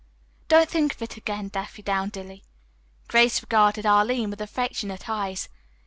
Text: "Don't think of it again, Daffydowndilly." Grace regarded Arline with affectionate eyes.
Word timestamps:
"Don't 0.47 0.67
think 0.67 0.95
of 0.95 1.01
it 1.03 1.15
again, 1.15 1.49
Daffydowndilly." 1.51 2.41
Grace 3.07 3.39
regarded 3.43 3.85
Arline 3.85 4.31
with 4.31 4.41
affectionate 4.41 5.07
eyes. 5.07 5.47